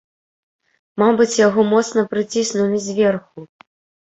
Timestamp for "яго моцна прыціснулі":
1.47-2.77